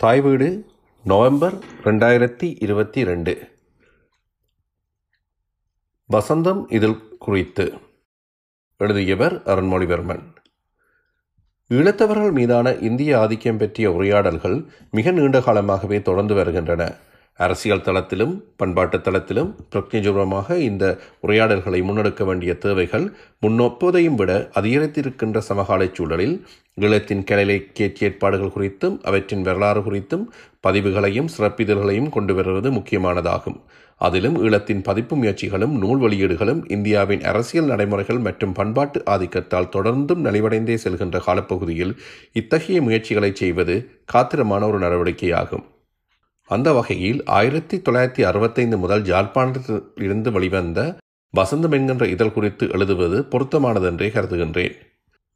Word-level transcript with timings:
தாய் 0.00 0.20
வீடு 0.20 0.66
நவம்பர் 1.04 1.54
ரெண்டாயிரத்தி 1.84 2.56
இருபத்தி 2.60 3.04
ரெண்டு. 3.04 3.48
வசந்தம் 6.12 6.72
இதில் 6.72 7.18
குறித்து 7.18 7.72
எழுதியவர் 8.78 9.42
அருண்மொழிவர்மன். 9.42 10.34
ஈழத்தவர்கள் 11.68 12.32
மீதான 12.32 12.74
இந்திய 12.74 13.18
ஆதிக்கம் 13.18 13.56
பற்றிய 13.56 13.92
உரையாடல்கள் 13.92 14.64
மிக 14.90 15.10
நீண்ட 15.10 15.40
காலமாகவே 15.40 16.02
தொடர்ந்து 16.02 16.34
வருகின்றன. 16.34 16.96
அரசியல் 17.38 17.84
தளத்திலும் 17.84 18.32
பண்பாட்டு 18.56 18.98
தளத்திலும் 18.98 19.50
பிரத்யஜூரமாக 19.72 20.56
இந்த 20.56 20.98
உரையாடல்களை 21.20 21.80
முன்னெடுக்க 21.82 22.24
வேண்டிய 22.24 22.54
தேவைகள் 22.54 23.06
முன்னொப்பதையும் 23.46 24.14
விட 24.14 24.50
அதிகரித்திருக்கின்ற 24.54 25.38
சமகால 25.38 25.86
சூழலில் 25.92 26.34
ஈழத்தின் 26.80 27.24
கலையிலக்கிய 27.30 27.86
ஏற்பாடுகள் 27.98 28.52
குறித்தும் 28.56 28.98
அவற்றின் 29.02 29.42
வரலாறு 29.42 29.80
குறித்தும் 29.80 30.26
பதிவுகளையும் 30.68 31.32
சிறப்பிதழ்களையும் 31.36 32.08
கொண்டு 32.08 32.34
வருவது 32.34 32.70
முக்கியமானதாகும். 32.70 33.58
அதிலும் 34.00 34.36
ஈழத்தின் 34.44 34.82
பதிப்பு 34.82 35.14
முயற்சிகளும் 35.16 35.74
நூல் 35.78 36.00
வெளியீடுகளும் 36.00 36.62
இந்தியாவின் 36.70 37.24
அரசியல் 37.24 37.66
நடைமுறைகள் 37.66 38.18
மற்றும் 38.18 38.52
பண்பாட்டு 38.52 39.00
ஆதிக்கத்தால் 39.06 39.72
தொடர்ந்தும் 39.76 40.24
நலிவடைந்தே 40.26 40.78
செல்கின்ற 40.84 41.18
காலப்பகுதியில் 41.18 41.96
இத்தகைய 42.32 42.82
முயற்சிகளை 42.82 43.34
செய்வது 43.34 43.76
காத்திரமான 44.12 44.64
ஒரு 44.68 44.78
நடவடிக்கையாகும். 44.78 45.66
அந்த 46.54 46.68
வகையில் 46.72 47.18
ஆயிரத்தி 47.38 47.76
தொள்ளாயிரத்தி 47.76 48.22
அறுபத்தைந்து 48.22 48.76
முதல் 48.78 49.02
ஜாழ்ப்பாணத்தில் 49.02 49.82
இருந்து 49.96 50.30
வெளிவந்த 50.32 50.80
வசந்தம் 51.34 51.74
என்கின்ற 51.76 52.04
இதழ் 52.06 52.32
குறித்து 52.32 52.64
எழுதுவது 52.70 53.18
பொருத்தமானதென்றே 53.32 54.08
கருதுகின்றேன். 54.14 54.74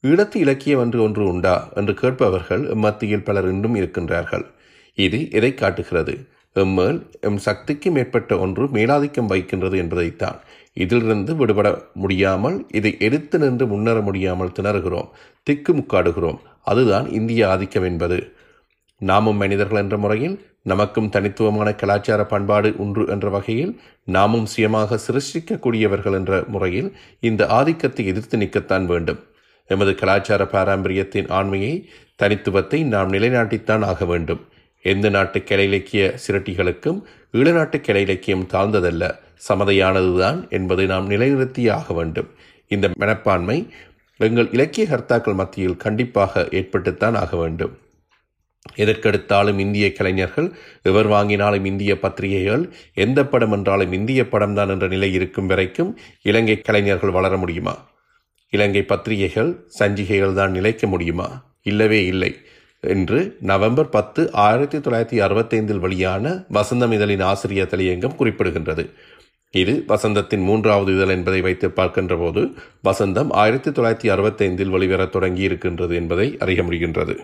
ஈழத்து 0.05 0.37
இலக்கியம் 0.37 0.81
என்று 0.81 0.99
ஒன்று 1.03 1.25
உண்டா 1.27 1.69
என்று 1.75 1.95
கேட்பவர்கள் 1.95 2.63
மத்தியில் 2.75 3.23
பலர் 3.23 3.49
இன்றும் 3.51 3.75
இருக்கின்றார்கள். 3.75 4.45
இது 4.99 5.19
எதை 5.31 5.51
காட்டுகிறது? 5.55 6.15
எம்மேல் 6.57 6.99
எம் 7.21 7.39
சக்திக்கு 7.39 7.91
மேற்பட்ட 7.91 8.39
ஒன்று 8.39 8.65
மேலாதிக்கம் 8.67 9.31
வைக்கின்றது 9.33 9.79
என்பதைத்தான். 9.79 10.39
இதிலிருந்து 10.77 11.33
விடுபட 11.37 11.69
முடியாமல் 11.93 12.67
இதை 12.73 12.93
எடுத்து 12.99 13.39
நின்று 13.39 13.67
முன்னேற 13.67 14.01
முடியாமல் 14.01 14.55
திணறுகிறோம் 14.59 15.09
திக்கு 15.43 15.73
முக்காடுகிறோம் 15.73 16.41
அதுதான் 16.65 17.07
இந்திய 17.11 17.49
ஆதிக்கம் 17.49 17.83
என்பது. 17.83 18.19
நாமும் 19.01 19.37
மனிதர்கள் 19.37 19.83
என்ற 19.83 19.97
முறையில் 19.97 20.37
நமக்கும் 20.71 21.11
தனித்துவமான 21.15 21.69
கலாச்சார 21.75 22.21
பண்பாடு 22.25 22.69
உண்டு 22.77 23.03
என்ற 23.07 23.29
வகையில் 23.29 23.73
நாமும் 24.05 24.47
சுயமாக 24.47 24.99
சிருஷ்டிக்கக்கூடியவர்கள் 25.07 26.17
என்ற 26.21 26.45
முறையில் 26.47 26.89
இந்த 27.21 27.47
ஆதிக்கத்தை 27.59 28.07
எதிர்த்து 28.07 28.39
நிற்கத்தான் 28.39 28.87
வேண்டும். 28.87 29.21
எமது 29.71 29.95
கலாச்சார 29.95 30.43
பாரம்பரியத்தின் 30.47 31.29
ஆண்மையை 31.29 31.75
தனித்துவத்தை 32.17 32.81
நாம் 32.95 33.13
நிலைநாட்டித்தான் 33.13 33.85
ஆக 33.85 34.05
வேண்டும். 34.05 34.43
எந்த 34.85 35.09
நாட்டு 35.09 35.39
கலை 35.45 35.67
இலக்கிய 35.67 36.15
சிரட்டிகளுக்கும் 36.25 36.99
ஈழநாட்டு 37.33 37.79
கலை 37.81 38.03
இலக்கியம் 38.03 38.49
தாழ்ந்ததல்ல 38.53 39.05
சமதையானதுதான் 39.49 40.41
என்பதை 40.49 40.87
நாம் 40.87 41.11
நிலைநிறுத்தியே 41.11 41.71
ஆக 41.71 41.95
வேண்டும். 41.95 42.29
இந்த 42.71 42.87
மனப்பான்மை 42.97 43.59
எங்கள் 44.21 44.51
இலக்கிய 44.51 44.85
கர்த்தாக்கள் 44.91 45.41
மத்தியில் 45.41 45.77
கண்டிப்பாக 45.77 46.43
ஏற்பட்டுத்தான் 46.51 47.17
ஆக 47.23 47.37
வேண்டும். 47.37 47.73
எதற்கெடுத்தாலும் 48.77 49.59
இந்திய 49.59 49.93
கலைஞர்கள் 49.93 50.53
எவர் 50.83 51.09
வாங்கினாலும் 51.09 51.65
இந்திய 51.65 51.99
பத்திரிகைகள் 51.99 52.73
எந்த 52.95 53.27
படம் 53.27 53.53
என்றாலும் 53.53 53.93
இந்திய 53.93 54.23
படம்தான் 54.23 54.69
என்ற 54.69 54.87
நிலை 54.89 55.13
இருக்கும் 55.13 55.47
வரைக்கும் 55.47 55.99
இலங்கை 56.23 56.61
கலைஞர்கள் 56.61 57.11
வளர 57.11 57.37
முடியுமா? 57.37 57.93
இலங்கை 58.51 58.83
பத்திரிகைகள் 58.83 59.67
சஞ்சிகைகள் 59.79 60.33
தான் 60.33 60.51
நிலைக்க 60.51 60.87
முடியுமா? 60.87 61.29
இல்லவே 61.63 62.07
இல்லை 62.07 62.35
என்று 62.81 63.37
நவம்பர் 63.41 63.89
பத்து 63.89 64.33
ஆயிரத்தி 64.33 64.79
தொள்ளாயிரத்தி 64.79 65.19
அறுபத்தைந்தில் 65.27 65.79
வெளியான 65.79 66.45
வசந்தம் 66.53 66.93
இதழின் 66.93 67.21
ஆசிரியர் 67.21 67.69
தலையங்கம் 67.69 68.19
குறிப்பிடுகின்றது. 68.19 68.91
இது 69.51 69.85
வசந்தத்தின் 69.89 70.45
மூன்றாவது 70.45 70.95
இதழ் 70.95 71.09
என்பதை 71.09 71.41
வைத்து 71.41 71.71
பார்க்கின்ற 71.71 72.17
போது 72.17 72.55
வசந்தம் 72.85 73.31
ஆயிரத்தி 73.31 73.71
தொள்ளாயிரத்தி 73.71 74.11
அறுபத்தைந்தில் 74.15 74.71
வெளிவரத் 74.71 75.09
தொடங்கி 75.09 75.43
இருக்கின்றது 75.43 75.95
என்பதை 75.95 76.37
அறிய 76.39 76.63
முடிகின்றது. 76.63 77.17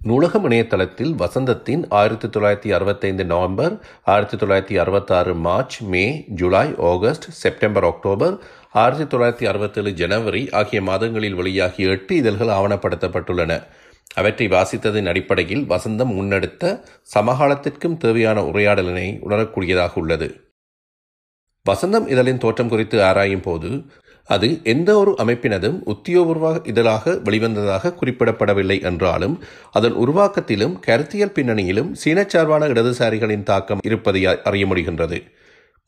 நூலகம் 0.00 0.44
இணையதளத்தில் 0.44 1.14
வசந்தத்தின் 1.18 1.82
ஆயிரத்தி 1.88 2.28
தொள்ளாயிரத்தி 2.28 2.70
அறுபத்தைந்து 2.72 3.24
நவம்பர் 3.24 3.72
ஆயிரத்தி 4.04 4.36
தொள்ளாயிரத்தி 4.36 4.76
அறுபத்தாறு 4.78 5.34
March 5.34 5.76
May 5.82 6.26
July 6.28 6.74
August 6.76 7.26
September 7.30 7.84
October 7.84 8.34
ஆயிரத்தி 8.72 9.16
தொள்ளாயிரத்தி 9.16 9.46
அறுபத்தேழு 9.46 9.92
ஜனவரி 9.92 10.50
ஆகிய 10.50 10.82
மாதங்களில் 10.82 11.34
வெளியாகிய 11.34 11.90
எட்டு 11.90 12.14
இதழ்கள் 12.16 12.48
ஆவணப்படுத்தப்பட்டுள்ளன. 12.48 13.52
அவற்றை 14.14 14.48
வாசித்ததன் 14.48 15.06
அடிப்படையில் 15.06 15.64
வசந்தம் 15.66 16.14
முன்னெடுத்த 16.18 16.84
சமகாலத்திற்கும் 17.14 17.96
தேவையான 17.96 18.40
உரையாடலினை 18.42 19.08
உணரக்கூடியதாக 19.28 19.94
உள்ளது. 19.94 20.28
வசந்தம் 21.66 22.06
இதழின் 22.08 22.38
தோற்றம் 22.38 22.68
குறித்து 22.68 23.04
ஆராயும் 23.04 23.42
போது 23.42 23.70
அது 24.28 24.48
எந்த 24.72 24.90
ஒரு 24.98 25.12
அமைப்பினதும் 25.22 25.76
உத்தியோகபூர்வ 25.92 26.48
இதழாக 26.66 27.14
வெளிவந்ததாக 27.24 27.92
குறிப்பிடப்படவில்லை 28.00 28.76
என்றாலும் 28.82 29.34
அதன் 29.72 29.96
உருவாக்கத்திலும் 30.04 30.74
கருத்தியல் 30.86 31.34
பின்னணியிலும் 31.34 31.90
சீனச்சார்பான 32.02 32.68
இடதுசாரிகளின் 32.74 33.48
தாக்கம் 33.50 33.84
இருப்பதை 33.84 34.22
அறிய 34.48 34.66
முடிகின்றது. 34.66 35.18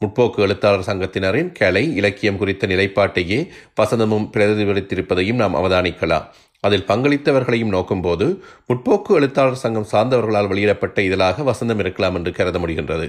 முற்போக்கு 0.02 0.38
எழுத்தாளர் 0.38 0.86
சங்கத்தினரின் 0.86 1.50
கலை 1.52 1.84
இலக்கியம் 1.96 2.38
குறித்த 2.38 2.66
நிலைப்பாட்டையே 2.66 3.40
வசந்தமும் 3.80 4.28
பிரதிபலித்திருப்பதையும் 4.34 5.40
நாம் 5.42 5.54
அவதானிக்கலாம். 5.54 6.28
அதில் 6.64 6.88
பங்களித்தவர்களையும் 6.88 7.74
நோக்கும்போது 7.74 8.26
முற்போக்கு 8.68 9.12
எழுத்தாளர் 9.18 9.62
சங்கம் 9.64 9.90
சார்ந்தவர்களால் 9.92 10.48
வெளியிடப்பட்ட 10.48 11.02
இதழாக 11.02 11.42
வசந்தம் 11.42 11.78
இருக்கலாம் 11.78 12.14
என்று 12.14 12.32
கருத 12.32 12.58
முடிகின்றது. 12.58 13.08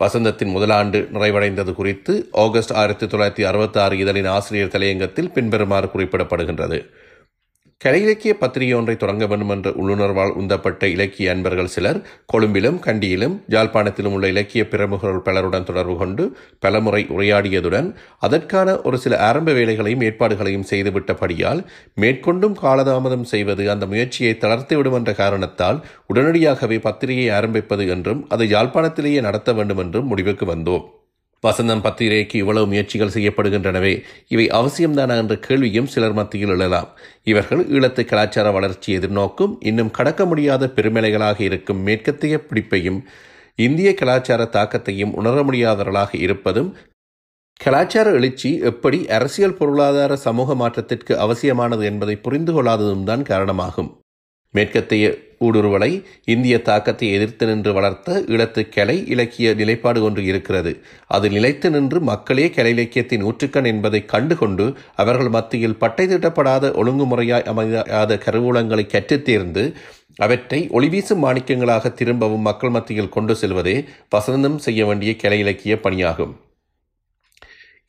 வசந்தத்தின் 0.00 0.52
முதலாண்டு 0.56 0.98
நிறைவடைந்தது 1.14 1.72
குறித்து 1.74 2.28
ஆகஸ்ட் 2.32 2.72
ஆயிரத்தி 2.72 3.06
தொள்ளாயிரத்தி 3.06 3.44
அறுபத்தி 3.44 3.80
ஆறு 3.80 3.96
இதழின் 3.96 4.28
ஆசிரியர் 4.28 4.72
தலையங்கத்தில் 4.74 5.32
பின்வருமாறு 5.32 5.88
குறிப்பிடப்படுகின்றது. 5.94 6.78
கலை 7.80 8.02
இலக்கிய 8.02 8.36
பத்திரிகை 8.36 8.74
ஒன்றை 8.74 8.96
தொடங்க 8.96 9.26
வேண்டும் 9.26 9.48
என்ற 9.48 9.70
உள்ளுணர்வால் 9.70 10.32
உந்தப்பட்ட 10.32 10.86
இலக்கிய 10.86 11.30
அன்பர்கள் 11.30 11.70
சிலர் 11.70 12.02
கொழும்பிலும் 12.26 12.78
கண்டியிலும் 12.78 13.40
ஜாழ்ப்பாணத்திலும் 13.48 14.12
உள்ள 14.12 14.28
இலக்கிய 14.28 14.68
பிரமுகர்கள் 14.68 15.22
பலருடன் 15.22 15.64
தொடர்பு 15.64 15.96
கொண்டு 15.96 16.36
பலமுறை 16.58 17.06
உரையாடியதுடன் 17.06 17.88
அதற்கான 18.18 18.76
ஒரு 18.80 18.98
சில 18.98 19.18
ஆரம்ப 19.20 19.52
வேலைகளையும் 19.52 20.00
ஏற்பாடுகளையும் 20.00 20.68
செய்துவிட்டபடியால் 20.70 21.64
மேற்கொண்டும் 21.94 22.60
காலதாமதம் 22.62 23.26
செய்வது 23.32 23.70
அந்த 23.70 23.86
முயற்சியை 23.86 24.34
தளர்த்திவிடும் 24.34 24.94
என்ற 24.94 25.12
காரணத்தால் 25.12 25.80
உடனடியாகவே 26.06 26.80
பத்திரிகையை 26.80 27.34
ஆரம்பிப்பது 27.34 27.88
என்றும் 27.88 28.28
அதை 28.28 28.54
யாழ்ப்பாணத்திலேயே 28.54 29.20
நடத்த 29.20 29.52
வேண்டும் 29.52 29.78
என்றும் 29.78 30.06
முடிவுக்கு 30.06 30.46
வந்தோம். 30.54 30.86
வசந்தம் 31.46 31.80
பத்திரிகைக்கு 31.80 32.38
இவ்வளவு 32.38 32.66
முயற்சிகள் 32.66 33.08
செய்யப்படுகின்றனவே. 33.08 34.02
இவை 34.28 34.46
அவசியம்தானா 34.46 35.16
என்ற 35.16 35.38
கேள்வியும் 35.38 35.86
சிலர் 35.86 36.12
மத்தியில் 36.12 36.48
எழலாம். 36.48 36.88
இவர்கள் 37.24 37.62
ஈழத்து 37.66 38.04
கலாச்சார 38.04 38.50
வளர்ச்சி 38.50 38.98
எதிர்நோக்கும் 38.98 39.56
இன்னும் 39.60 39.90
கடக்க 39.90 40.24
முடியாத 40.24 40.66
பெருமலைகளாக 40.66 41.40
இருக்கும் 41.40 41.82
மேற்கத்திய 41.82 42.40
பிடிப்பையும் 42.48 43.00
இந்திய 43.54 43.94
கலாச்சார 43.94 44.48
தாக்கத்தையும் 44.52 45.12
உணர 45.12 45.42
முடியாதவர்களாக 45.42 46.10
இருப்பதும் 46.12 46.76
கலாச்சார 47.56 48.10
எழுச்சி 48.10 48.58
எப்படி 48.58 49.08
அரசியல் 49.08 49.56
பொருளாதார 49.56 50.16
சமூக 50.16 50.54
மாற்றத்திற்கு 50.54 51.18
அவசியமானது 51.18 51.84
என்பதை 51.84 52.16
புரிந்து 52.16 52.52
கொள்ளாததும் 52.52 53.04
தான் 53.04 53.22
காரணமாகும். 53.22 53.90
மேற்கத்தைய 54.54 55.06
ஊடுருவலை 55.44 55.90
இந்திய 56.24 56.62
தாக்கத்தை 56.62 57.12
எதிர்த்து 57.12 57.46
நின்று 57.46 57.72
வளர்த்த 57.72 58.24
ஈழத்து 58.26 58.68
கலை 58.68 58.96
இலக்கிய 59.06 59.54
நிலைப்பாடு 59.54 60.02
ஒன்று 60.02 60.24
இருக்கிறது. 60.24 60.72
அது 61.06 61.30
நிலைத்து 61.30 61.70
நின்று 61.70 62.00
மக்களே 62.00 62.50
கலை 62.50 62.72
இலக்கியத்தின் 62.72 63.24
ஊற்றுக்கண் 63.24 63.64
என்பதை 63.64 64.04
கண்டுகொண்டு 64.04 64.66
அவர்கள் 64.96 65.28
மத்தியில் 65.28 65.76
பட்டை 65.76 66.06
திட்டப்படாத 66.06 66.72
ஒழுங்குமுறையாய் 66.82 67.48
அமையாத 67.52 68.20
கருவூலங்களை 68.24 68.86
கற்றுத் 68.86 69.24
தேர்ந்து 69.24 69.64
அவற்றை 70.16 70.68
ஒளிவீசும் 70.68 71.24
மாணிக்கங்களாக 71.24 71.94
திரும்பவும் 71.94 72.46
மக்கள் 72.50 72.70
மத்தியில் 72.70 73.08
கொண்டு 73.08 73.36
செல்வதே 73.36 73.76
வசந்தம் 74.16 74.56
செய்ய 74.56 74.86
வேண்டிய 74.86 75.16
கலை 75.16 75.38
இலக்கிய 75.38 75.74
பணியாகும். 75.82 76.34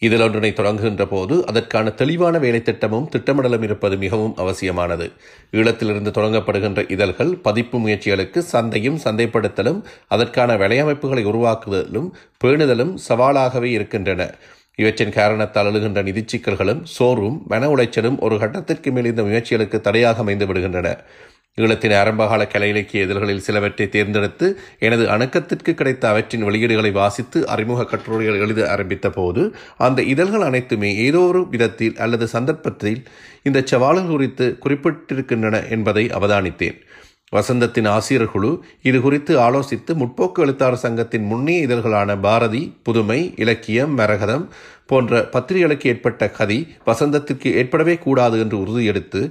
இதில் 0.06 0.24
ஒன்றினை 0.26 0.50
தொடங்குகின்ற 0.54 1.04
போது 1.06 1.36
அதற்கான 1.46 1.90
தெளிவான 1.90 2.36
வேலை 2.38 2.62
திட்டமும் 2.62 3.10
திட்டமிடலும் 3.16 3.64
இருப்பது 3.64 3.96
மிகவும் 3.98 4.34
அவசியமானது. 4.36 5.06
ஈழத்திலிருந்து 5.52 6.12
தொடங்கப்படுகின்ற 6.18 6.92
இதழ்கள் 6.92 7.34
பதிப்பு 7.42 7.80
முயற்சிகளுக்கு 7.80 8.42
சந்தையும் 8.54 8.98
சந்தைப்படுத்தலும் 9.04 9.80
அதற்கான 10.08 10.56
விலையமைப்புகளை 10.58 11.24
உருவாக்குதலும் 11.24 12.10
பேணுதலும் 12.44 12.94
சவாலாகவே 13.10 13.70
இருக்கின்றன. 13.78 14.22
இவற்றின் 14.76 15.16
காரணத்தால் 15.20 15.68
எழுகின்ற 15.72 16.02
நிதி 16.04 16.24
சிக்கல்களும் 16.26 16.82
சோர்வும் 16.96 17.38
மன 17.48 17.68
உளைச்சலும் 17.76 18.18
ஒரு 18.20 18.36
கட்டத்திற்கு 18.38 18.92
மேல் 18.92 19.06
இந்த 19.06 19.24
முயற்சிகளுக்கு 19.24 19.80
தடையாக 19.82 20.20
அமைந்து 20.20 20.46
விடுகின்றன. 20.46 20.90
ஈழத்தின் 21.58 21.94
ஆரம்பகால 21.96 22.42
கலை 22.48 22.70
இலக்கிய 22.70 23.04
இதழ்களில் 23.04 23.42
சிலவற்றை 23.42 23.86
தேர்ந்தெடுத்து 23.90 24.48
எனது 24.80 25.04
அணுக்கத்திற்கு 25.10 25.72
கிடைத்த 25.74 26.04
அவற்றின் 26.10 26.46
வெளியீடுகளை 26.46 26.92
வாசித்து 26.92 27.40
அறிமுக 27.48 27.86
கட்டுரைகள் 27.86 28.40
எழுத 28.40 28.62
ஆரம்பித்த 28.70 29.10
போது 29.10 29.42
அந்த 29.78 30.02
இதழ்கள் 30.04 30.42
அனைத்துமே 30.42 30.92
ஏதோ 30.98 31.24
ஒரு 31.24 31.42
விதத்தில் 31.50 31.98
அல்லது 31.98 32.28
சந்தர்ப்பத்தில் 32.28 33.00
இந்த 33.44 33.66
சவால்கள் 33.66 34.14
குறித்து 34.14 34.48
குறிப்பிட்டிருக்கின்றன 34.64 35.68
என்பதை 35.70 36.06
அவதானித்தேன். 36.10 36.80
வசந்தத்தின் 37.34 37.88
ஆசிரியர் 37.88 38.32
குழு 38.32 38.50
இது 38.82 38.98
குறித்து 39.02 39.34
ஆலோசித்து 39.40 39.92
முற்போக்கு 39.96 40.40
எழுத்தாளர் 40.40 40.82
சங்கத்தின் 40.82 41.26
முன்னிய 41.26 41.66
இதழ்களான 41.68 42.20
பாரதி 42.20 42.64
புதுமை 42.84 43.20
இலக்கியம் 43.36 43.94
மரகதம் 43.98 44.46
போன்ற 44.86 45.22
பத்திரிகைகளுக்கு 45.32 45.90
ஏற்பட்ட 45.90 46.24
கதி 46.30 46.58
வசந்தத்திற்கு 46.86 47.50
ஏற்படவே 47.54 47.96
கூடாது 47.98 48.40
என்று 48.40 48.58
உறுதியெடுத்து 48.60 49.22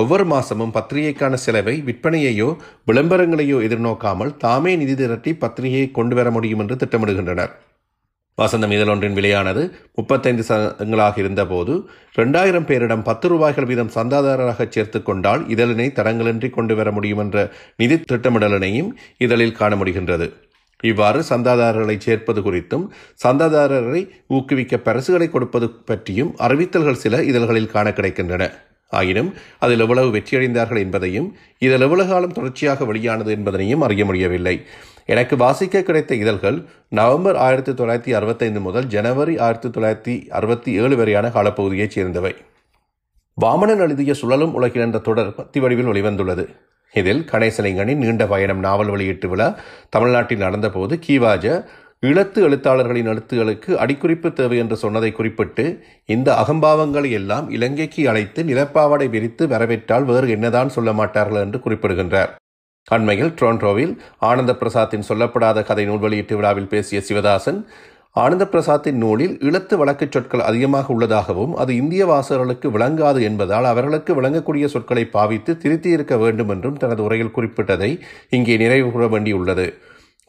ஒவ்வொரு 0.00 0.24
மாதமும் 0.24 0.72
பத்திரிகைக்கான 0.74 1.34
செலவை 1.42 1.74
விற்பனையையோ 1.86 2.48
விளம்பரங்களையோ 2.88 3.58
எதிர்நோக்காமல் 3.66 4.32
தாமே 4.42 4.72
நிதி 4.76 4.94
திரட்டி 4.94 5.32
பத்திரிகையை 5.34 5.86
கொண்டு 5.98 6.14
வர 6.18 6.30
முடியும் 6.30 6.62
என்று 6.62 6.76
திட்டமிடுகின்றனர். 6.82 7.52
வசந்தம் 8.38 8.74
இதழொன்றின் 8.76 9.16
விலையானது 9.18 9.62
முப்பத்தைந்து 9.94 10.42
சதங்களாக 10.48 11.16
இருந்தபோது 11.22 11.74
இரண்டாயிரம் 12.14 12.66
பேரிடம் 12.66 13.06
பத்து 13.08 13.26
ரூபாய்கள் 13.28 13.68
வீதம் 13.70 13.94
சந்தாதாரராக 13.94 14.66
சேர்த்து 14.68 15.00
கொண்டால் 15.02 15.44
இதழினை 15.54 15.88
தடங்களின்றி 16.00 16.50
கொண்டு 16.50 16.76
வர 16.80 16.90
முடியும் 16.98 17.18
என்ற 17.18 17.46
நிதி 17.76 17.98
திட்டமிடலினையும் 18.12 18.90
இதழில் 19.18 19.58
காண 19.60 19.74
முடிகின்றது. 19.76 20.28
இவ்வாறு 20.82 21.20
சந்தாதாரர்களை 21.32 21.98
சேர்ப்பது 21.98 22.40
குறித்தும் 22.40 22.86
சந்தாதாரரை 23.24 24.04
ஊக்குவிக்க 24.28 24.76
பரிசுகளை 24.88 25.30
கொடுப்பது 25.30 25.68
பற்றியும் 25.90 26.34
அறிவித்தல்கள் 26.38 27.02
சில 27.06 27.24
இதழ்களில் 27.32 27.74
காண 27.74 27.88
கிடைக்கின்றன. 27.90 28.44
ஆயினும் 28.88 29.34
அதில் 29.58 29.80
எவ்வளவு 29.80 30.18
வெற்றியடைந்தார்கள் 30.18 30.78
என்பதையும் 30.78 31.36
இதில் 31.58 31.80
எவ்வளவு 31.80 32.08
காலம் 32.08 32.32
தொடர்ச்சியாக 32.32 32.84
வெளியானது 32.84 33.36
என்பதனையும் 33.36 33.78
அறிய 33.78 34.04
முடியவில்லை. 34.04 34.62
எனக்கு 35.06 35.36
வாசிக்க 35.36 35.82
கிடைத்த 35.82 36.14
இதழ்கள் 36.14 36.64
நவம்பர் 36.88 37.36
ஆயிரத்தி 37.36 37.72
தொள்ளாயிரத்தி 37.72 38.14
அறுபத்தைந்து 38.14 38.60
முதல் 38.60 38.86
ஜனவரி 38.86 39.38
ஆயிரத்தி 39.38 39.68
தொள்ளாயிரத்தி 39.68 40.28
அறுபத்தி 40.28 40.72
ஏழு 40.72 40.96
வரையான 40.96 41.28
காலப்பகுதியைச் 41.28 41.96
சேர்ந்தவை. 41.96 42.34
வாமனன் 43.40 43.78
எழுதிய 43.78 44.14
சுழலும் 44.14 44.54
உலகில் 44.54 44.82
என்ற 44.82 44.98
தொடர் 44.98 45.34
பத்தி 45.34 45.60
வடிவில் 45.60 45.86
வெளிவந்துள்ளது. 45.86 46.46
இதில் 46.92 47.28
கணேசலிங்கனின் 47.32 47.96
நீண்ட 47.96 48.26
பயணம் 48.26 48.58
நாவல் 48.58 48.88
வெளியீட்டு 48.88 49.28
விழா 49.28 49.58
தமிழ்நாட்டில் 49.88 50.40
நடந்தபோது 50.40 51.00
கீவாஜ 51.08 51.64
இழத்து 52.02 52.42
எழுத்தாளர்களின் 52.42 53.08
எழுத்துகளுக்கு 53.08 53.70
அடிக்குறிப்பு 53.82 54.32
தேவை 54.32 54.58
என்று 54.58 54.76
சொன்னதை 54.76 55.12
குறிப்பிட்டு 55.12 55.64
இந்த 56.06 56.28
அகம்பாவங்களை 56.32 57.10
எல்லாம் 57.10 57.50
இலங்கைக்கு 57.50 58.08
அழைத்து 58.08 58.42
நிலப்பாவடை 58.42 59.10
விரித்து 59.10 59.46
வரவேற்றால் 59.46 60.04
வேறு 60.04 60.28
என்னதான் 60.28 60.68
சொல்ல 60.68 60.92
மாட்டார்கள் 60.92 61.40
என்று 61.40 61.60
குறிப்பிடுகின்றார். 61.60 62.30
அண்மையில் 62.88 63.32
டொரண்டோவில் 63.40 63.94
ஆனந்த 64.18 64.52
பிரசாத்தின் 64.52 65.08
சொல்லப்படாத 65.08 65.62
கதை 65.62 65.84
நூல் 65.84 65.98
வெளியீட்டு 65.98 66.36
விழாவில் 66.36 66.68
பேசிய 66.68 67.00
சிவதாசன் 67.08 67.64
ஆனந்த 68.10 68.44
பிரசாத்தின் 68.44 69.00
நூலில் 69.04 69.34
இழத்து 69.40 69.74
வழக்குச் 69.78 70.12
சொற்கள் 70.12 70.40
அதிகமாக 70.40 70.92
உள்ளதாகவும் 70.92 71.56
அது 71.56 71.76
இந்திய 71.76 72.06
வாசகர்களுக்கு 72.06 72.68
விளங்காது 72.70 73.22
என்பதால் 73.22 73.64
அவர்களுக்கு 73.64 74.20
விளங்கக்கூடிய 74.20 74.66
சொற்களை 74.66 75.04
பாவித்து 75.06 75.56
திருத்தி 75.56 75.90
இருக்க 75.90 76.16
வேண்டும் 76.16 76.48
என்றும் 76.48 76.76
தனது 76.76 77.02
உரையில் 77.02 77.36
குறிப்பிட்டதை 77.36 77.90
இங்கே 78.30 78.56
நிறைவு 78.56 78.90
கூற 78.90 79.06
வேண்டியுள்ளது. 79.06 79.66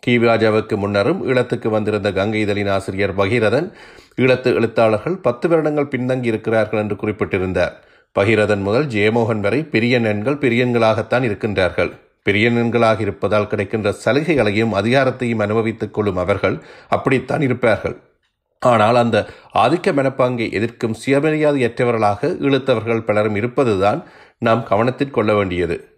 கீவிராஜாவுக்கு 0.06 0.76
முன்னரும் 0.82 1.22
ஈழத்துக்கு 1.28 1.70
வந்திருந்த 1.70 2.12
கங்கை 2.12 2.42
இதழின் 2.42 2.70
ஆசிரியர் 2.70 3.14
பகீரதன் 3.16 3.72
ஈழத்து 4.18 4.50
எழுத்தாளர்கள் 4.54 5.16
பத்து 5.18 5.50
வருடங்கள் 5.50 5.92
பின்தங்கி 5.96 6.26
இருக்கிறார்கள் 6.26 6.80
என்று 6.80 6.96
குறிப்பிட்டிருந்தார். 6.96 7.74
பகீரதன் 8.20 8.62
முதல் 8.62 8.88
ஜெயமோகன் 8.88 9.40
வரை 9.40 9.64
பெரிய 9.64 10.00
எண்கள் 10.00 10.36
பெரியன்களாகத்தான் 10.36 11.26
இருக்கின்றார்கள். 11.30 11.92
பெரியன்களாக 12.26 13.00
இருப்பதால் 13.00 13.48
கிடைக்கின்ற 13.48 13.96
சலுகைகளையும் 14.06 14.74
அதிகாரத்தையும் 14.74 15.44
அனுபவித்துக் 15.46 15.94
கொள்ளும் 15.94 16.18
அவர்கள் 16.18 16.62
அப்படித்தான் 16.88 17.42
இருப்பார்கள். 17.42 17.96
ஆனால் 18.60 18.96
அந்த 18.96 19.18
ஆதிக்க 19.54 19.92
மனப்பாங்கை 19.92 20.52
எதிர்க்கும் 20.52 20.96
சுயமரியாதையற்றவர்களாக 21.06 22.32
இழுத்தவர்கள் 22.48 23.06
பலரும் 23.06 23.36
இருப்பதுதான் 23.36 24.04
நாம் 24.38 24.64
கவனத்தில் 24.64 25.10
கொள்ள 25.10 25.34
வேண்டியது. 25.34 25.97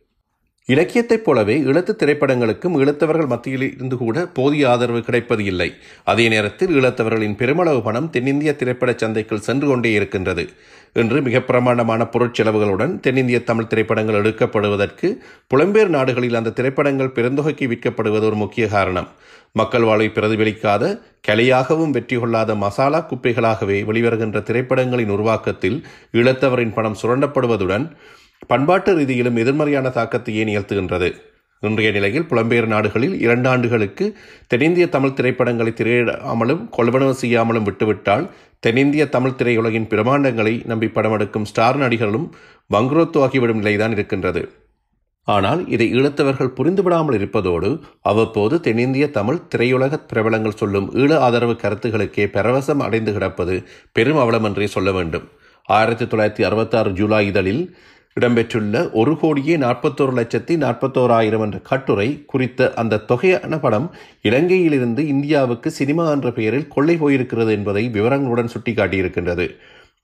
இலக்கியத்தைப் 0.74 1.24
போலவே 1.24 1.54
இழத்து 1.60 1.94
திரைப்படங்களுக்கும் 2.02 2.76
இழத்தவர்கள் 2.82 3.28
மத்தியில் 3.28 3.64
இருந்து 3.76 3.98
கூட 3.98 4.26
போதிய 4.38 4.70
ஆதரவு 4.70 5.00
கிடைப்பது 5.02 5.44
இல்லை. 5.44 5.68
அதே 6.04 6.26
நேரத்தில் 6.28 6.74
ஈழத்தவர்களின் 6.78 7.38
பெருமளவு 7.40 7.82
பணம் 7.82 8.10
தென்னிந்திய 8.10 8.52
திரைப்பட 8.56 8.92
சந்தைக்குள் 8.92 9.46
சென்று 9.48 9.68
கொண்டே 9.68 9.92
இருக்கின்றது. 9.92 10.44
இன்று 10.94 11.22
மிக 11.22 11.42
பிரமாண்டமான 11.42 12.08
பொருட்செலவுகளுடன் 12.14 12.94
தென்னிந்திய 13.00 13.40
தமிழ் 13.44 13.70
திரைப்படங்கள் 13.72 14.20
எடுக்கப்படுவதற்கு 14.22 15.10
புலம்பெயர் 15.54 15.92
நாடுகளில் 15.98 16.40
அந்த 16.42 16.54
திரைப்படங்கள் 16.60 17.16
பெருந்தொகைக்கு 17.16 17.68
விற்கப்படுவது 17.74 18.28
ஒரு 18.30 18.36
முக்கிய 18.36 18.68
காரணம். 18.68 19.10
மக்கள் 19.52 19.84
வாழ்வை 19.84 20.08
பிரதிபலிக்காத 20.16 20.84
கலையாகவும் 21.28 21.94
வெற்றி 21.98 22.18
கொள்ளாத 22.18 22.56
மசாலா 22.56 23.00
குப்பைகளாகவே 23.10 23.78
வெளிவருகின்ற 23.90 24.40
திரைப்படங்களின் 24.44 25.14
உருவாக்கத்தில் 25.18 25.78
இழத்தவரின் 26.14 26.74
பணம் 26.74 27.00
சுரண்டப்படுவதுடன் 27.02 27.88
பண்பாட்டு 28.48 28.92
ரீதியிலும் 28.98 29.40
எதிர்மறையான 29.40 29.88
தாக்கத்தையே 29.90 30.44
நிகழ்த்துகின்றது 30.50 31.10
இன்றைய 31.64 31.92
நிலையில் 31.92 32.24
புலம்பெயர் 32.24 32.68
நாடுகளில் 32.68 33.20
இரண்டு 33.20 33.50
ஆண்டுகளுக்கு 33.50 34.06
தென்னிந்திய 34.48 34.90
தமிழ் 34.90 35.14
திரைப்படங்களை 35.14 35.72
திரையிடாமலும் 35.72 36.62
கொள்வனவு 36.78 37.16
செய்யாமலும் 37.22 37.64
விட்டுவிட்டால் 37.64 38.30
தென்னிந்திய 38.60 39.10
தமிழ் 39.10 39.36
திரையுலகின் 39.38 39.90
பிரமாண்டங்களை 39.90 40.66
நம்பி 40.66 40.88
படமெடுக்கும் 40.88 41.42
ஸ்டார் 41.42 41.78
நடிகர்களும் 41.78 42.34
வங்குரோத்து 42.74 43.20
ஆகிவிடும் 43.20 43.62
நிலைதான் 43.62 43.92
இருக்கின்றது. 43.92 44.44
ஆனால் 45.24 45.68
இதை 45.68 45.94
ஈழத்தவர்கள் 45.94 46.56
புரிந்துவிடாமல் 46.58 47.14
இருப்பதோடு 47.14 47.70
அவ்வப்போது 48.02 48.62
தென்னிந்திய 48.62 49.08
தமிழ் 49.10 49.42
திரையுலக 49.56 50.00
பிரபலங்கள் 50.08 50.60
சொல்லும் 50.62 50.96
ஈழ 50.96 51.18
ஆதரவு 51.18 51.54
கருத்துகளுக்கே 51.54 52.26
பரவசம் 52.38 52.84
அடைந்து 52.88 53.14
கிடப்பது 53.14 53.64
பெரும் 53.92 54.18
அவலமென்றே 54.18 54.66
சொல்ல 54.66 54.92
வேண்டும். 54.92 55.28
ஆயிரத்தி 55.64 56.06
தொள்ளாயிரத்தி 56.06 56.44
அறுபத்தாறு 56.44 56.92
ஜூலை 56.92 57.28
இதழில் 57.28 57.76
இடம்பெற்றுள்ள 58.18 58.76
ஒரு 58.92 59.12
கோடியே 59.18 59.56
நாற்பத்தோரு 59.58 60.14
லட்சத்தி 60.20 60.54
நாற்பத்தோராயிரம் 60.64 61.44
என்ற 61.46 61.58
கட்டுரை 61.60 62.08
குறித்த 62.26 62.70
அந்த 62.74 63.02
தொகையான 63.12 63.60
படம் 63.60 63.88
இலங்கையிலிருந்து 64.22 65.04
இந்தியாவுக்கு 65.14 65.72
சினிமா 65.72 66.06
என்ற 66.12 66.30
பெயரில் 66.32 66.68
கொள்ளை 66.68 66.96
போயிருக்கிறது 66.98 67.52
என்பதை 67.52 67.84
விவரங்களுடன் 67.90 68.52
சுட்டிக்காட்டியிருக்கின்றது. 68.54 69.48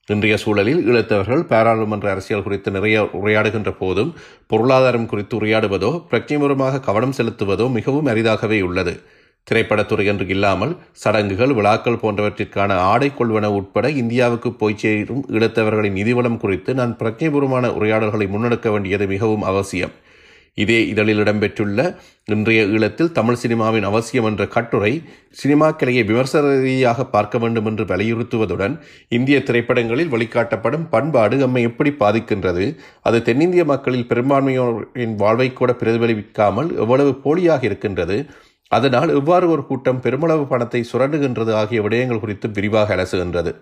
இன்றைய 0.08 0.34
சூழலில் 0.36 0.82
இழுத்தவர்கள் 0.88 1.42
பாராளுமன்ற 1.42 2.06
அரசியல் 2.10 2.42
குறித்து 2.42 2.70
நிறைய 2.70 2.96
உரையாடுகின்ற 3.20 3.70
போதும் 3.78 4.14
பொருளாதாரம் 4.46 5.06
குறித்து 5.06 5.34
உரையாடுவதோ 5.40 5.90
பிரக்ஞமூலமாக 6.10 6.80
கவனம் 6.80 7.16
செலுத்துவதோ 7.18 7.66
மிகவும் 7.72 8.06
அரிதாகவே 8.06 8.60
உள்ளது. 8.60 8.94
திரைப்படத்துறை 9.46 10.04
என்று 10.04 10.24
இல்லாமல் 10.28 10.72
சடங்குகள் 11.02 11.52
விழாக்கள் 11.52 12.00
போன்றவற்றிற்கான 12.02 12.78
ஆடை 12.92 13.08
கொள்வன 13.18 13.50
உட்பட 13.58 13.90
இந்தியாவுக்கு 14.02 14.50
போய் 14.52 14.80
சேரும் 14.84 15.22
ஈழத்தவர்களின் 15.30 15.98
நிதிவளம் 16.00 16.36
குறித்து 16.36 16.74
நான் 16.74 16.96
பிரஜைபூர்வமான 17.00 17.70
உரையாடல்களை 17.78 18.26
முன்னெடுக்க 18.28 18.70
வேண்டியது 18.70 19.06
மிகவும் 19.06 19.42
அவசியம். 19.42 19.94
இதே 20.58 20.78
இதழில் 20.88 21.20
இடம்பெற்றுள்ள 21.22 21.80
இன்றைய 22.24 22.60
ஈழத்தில் 22.64 23.10
தமிழ் 23.12 23.38
சினிமாவின் 23.42 23.86
அவசியம் 23.88 24.24
என்ற 24.24 24.42
கட்டுரை 24.46 24.92
சினிமா 25.30 25.68
கலையை 25.70 26.02
விமர்சன 26.02 26.52
ரீதியாக 26.60 27.04
பார்க்க 27.06 27.38
வேண்டும் 27.38 27.64
என்று 27.64 27.84
வலியுறுத்துவதுடன் 27.84 28.74
இந்திய 29.08 29.38
திரைப்படங்களில் 29.42 30.12
வெளிக்காட்டப்படும் 30.14 30.88
பண்பாடு 30.88 31.36
நம்மை 31.36 31.62
எப்படி 31.62 31.90
பாதிக்கின்றது 32.00 32.66
அது 33.02 33.20
தென்னிந்திய 33.22 33.64
மக்களில் 33.64 34.08
பெரும்பான்மையோரின் 34.08 35.14
வாழ்வை 35.14 35.48
கூட 35.52 35.72
பிரதிபலிக்காமல் 35.72 36.70
எவ்வளவு 36.76 37.12
போலியாக 37.24 37.64
இருக்கின்றது 37.64 38.18
அதனால் 38.68 39.08
எவ்வாறு 39.08 39.50
ஒரு 39.50 39.66
கூட்டம் 39.66 40.00
பெருமளவு 40.00 40.46
பணத்தை 40.46 40.84
சுரண்டுகின்றது 40.92 41.52
ஆகிய 41.52 41.82
விடயங்கள் 41.82 42.20
குறித்து 42.20 42.48
விரிவாக 42.48 42.96
அலசுகின்றது. 42.96 43.54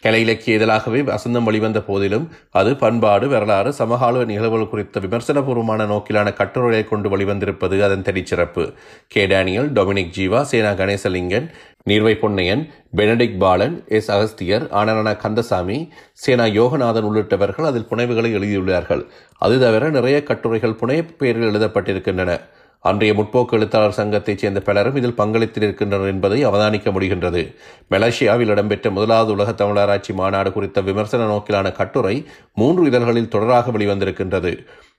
கலை 0.00 0.20
இலக்கிய 0.20 0.58
இதழாகவே 0.58 1.00
வசந்தம் 1.02 1.42
வெளிவந்த 1.42 1.82
போதிலும் 1.82 2.28
அது 2.50 2.76
பண்பாடு 2.76 3.28
வரலாறு 3.28 3.72
சமகால 3.72 4.24
நிகழ்வுகள் 4.24 4.68
குறித்த 4.68 5.00
விமர்சனபூர்வமான 5.00 5.86
நோக்கிலான 5.86 6.32
கட்டுரைகளை 6.32 6.84
கொண்டு 6.84 7.16
வெளிவந்திருப்பது 7.16 7.80
அதன் 7.82 8.02
தனிச்சிறப்பு. 8.02 8.72
கே. 9.08 9.26
டேனியல் 9.26 9.72
டொமினிக் 9.72 10.12
ஜீவா 10.16 10.40
சேனா 10.40 10.70
கணேசலிங்கன் 10.70 11.48
நீர்வை 11.88 12.14
பொன்னையன் 12.22 12.68
பெனடிக் 12.96 13.38
பாலன் 13.38 13.84
எஸ். 13.88 14.10
அகஸ்தியர் 14.10 14.68
ஆனரான 14.70 15.16
கந்தசாமி 15.16 15.92
சேனா 16.12 16.44
யோகநாதன் 16.44 17.08
உள்ளிட்டவர்கள் 17.08 17.64
அதில் 17.64 17.88
புனைவுகளை 17.90 18.34
எழுதியுள்ளார்கள். 18.34 19.06
அது 19.38 19.60
தவிர 19.60 19.90
நிறைய 19.90 20.22
கட்டுரைகள் 20.22 20.74
புனைய 20.74 21.04
பெயரில் 21.04 21.54
எழுதப்பட்டிருக்கின்றன. 21.54 22.40
அன்றைய 22.88 23.12
முற்போக்கு 23.18 23.56
எழுத்தாளர் 23.56 23.96
சங்கத்தைச் 23.96 24.42
சேர்ந்த 24.42 24.60
பலரும் 24.66 24.98
இதில் 24.98 25.16
பங்களித்திருக்கின்றனர் 25.16 26.10
என்பதை 26.12 26.38
அவதானிக்க 26.46 26.88
முடிகின்றது. 26.96 27.42
மலேசியாவில் 27.90 28.52
இடம்பெற்ற 28.54 28.90
முதலாவது 28.90 29.32
உலக 29.36 29.52
தமிழராட்சி 29.52 30.12
மாநாடு 30.20 30.52
குறித்த 30.52 30.80
விமர்சன 30.80 31.26
நோக்கிலான 31.32 31.72
கட்டுரை 31.72 32.16
மூன்று 32.54 32.84
இதழ்களில் 32.86 33.32
தொடராக 33.34 33.72
வெளிவந்திருக்கின்றது. 33.76 34.52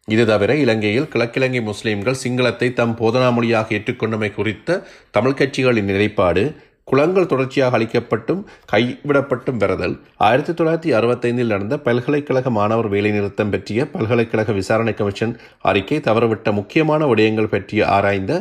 இது 0.08 0.24
தவிர 0.26 0.52
இலங்கையில் 0.56 1.10
கிழக்கிழங்கை 1.14 1.62
முஸ்லீம்கள் 1.62 2.22
சிங்களத்தை 2.24 2.68
தம் 2.74 2.96
போதனா 3.00 3.30
மொழியாக 3.34 3.76
ஏற்றுக்கொண்டமை 3.76 4.30
குறித்த 4.34 4.80
தமிழ் 5.18 5.38
கட்சிகளின் 5.40 5.90
நிலைப்பாடு 5.92 6.44
குளங்கள் 6.90 7.28
தொடர்ச்சியாக 7.28 7.78
அளிக்கப்பட்டும் 7.78 8.42
கைவிடப்பட்டும் 8.72 9.60
பெறுதல் 9.60 9.96
ஆயிரத்தி 10.20 10.54
தொள்ளாயிரத்தி 10.54 10.92
அறுபத்தைந்தில் 10.94 11.52
நடந்த 11.52 11.76
பல்கலைக்கழக 11.80 12.52
மாணவர் 12.52 12.90
வேலைநிறுத்தம் 12.90 13.52
பற்றிய 13.52 13.86
பல்கலைக்கழக 13.90 14.54
விசாரணை 14.54 14.94
கமிஷன் 14.94 15.34
அறிக்கை 15.64 16.00
தவறவிட்ட 16.02 16.52
முக்கியமான 16.52 17.08
விடயங்கள் 17.08 17.50
பற்றி 17.50 17.80
ஆராய்ந்த 17.90 18.34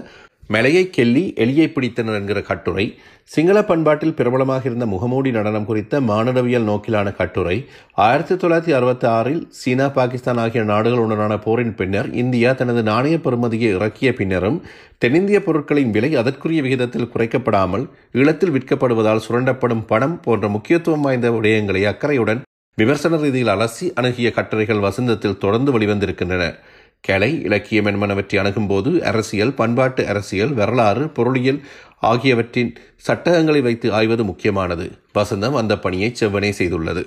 மலையை 0.50 0.83
கெல்லி 0.90 1.23
எலியை 1.38 1.67
பிடித்தனர் 1.73 2.19
என்கிற 2.19 2.40
கட்டுரை 2.43 2.85
சிங்கள 3.31 3.59
பண்பாட்டில் 3.62 4.14
பிரபலமாக 4.14 4.62
இருந்த 4.69 4.87
முகமூடி 4.87 5.31
நடனம் 5.31 5.67
குறித்த 5.67 6.00
மானுடவியல் 6.00 6.67
நோக்கிலான 6.69 7.09
கட்டுரை 7.12 7.57
ஆயிரத்தி 7.99 8.35
தொள்ளாயிரத்தி 8.35 8.73
அறுபத்தி 8.73 9.07
ஆறில் 9.09 9.43
சீனா 9.50 9.87
பாகிஸ்தான் 9.88 10.40
ஆகிய 10.45 10.62
நாடுகளுடனான 10.64 11.37
போரின் 11.38 11.75
பின்னர் 11.75 12.09
இந்தியா 12.14 12.52
தனது 12.52 12.83
நாணய 12.83 13.17
பெறுமதியை 13.19 13.71
இறக்கிய 13.75 14.12
பின்னரும் 14.12 14.59
தென்னிந்திய 14.99 15.40
பொருட்களின் 15.40 15.90
விலை 15.90 16.11
அதற்குரிய 16.14 16.62
விகிதத்தில் 16.62 17.11
குறைக்கப்படாமல் 17.12 17.85
ஈழத்தில் 18.14 18.55
விற்கப்படுவதால் 18.57 19.25
சுரண்டப்படும் 19.26 19.87
பணம் 19.87 20.19
போன்ற 20.21 20.49
முக்கியத்துவம் 20.49 21.07
வாய்ந்த 21.09 21.31
விடயங்களை 21.31 21.85
அக்கறையுடன் 21.87 22.43
விமர்சன 22.78 23.17
ரீதியில் 23.17 23.52
அலசி 23.52 23.87
அணுகிய 23.95 24.28
கட்டுரைகள் 24.31 24.85
வசந்தத்தில் 24.85 25.38
தொடர்ந்து 25.38 25.71
வெளிவந்திருக்கின்றன. 25.75 26.45
கலை 27.00 27.43
இலக்கியம் 27.43 27.85
என்பனவற்றை 27.85 28.38
அணுகும்போது 28.38 29.05
அரசியல் 29.05 29.55
பண்பாட்டு 29.55 30.07
அரசியல் 30.07 30.52
வரலாறு 30.52 31.09
பொருளியல் 31.09 31.61
ஆகியவற்றின் 32.00 32.75
சட்டகங்களை 32.97 33.61
வைத்து 33.61 33.93
ஆய்வது 33.93 34.25
முக்கியமானது. 34.25 34.93
வசந்தம் 35.14 35.57
அந்த 35.57 35.78
பணியை 35.78 36.14
செவ்வனே 36.21 36.52
செய்துள்ளது. 36.59 37.07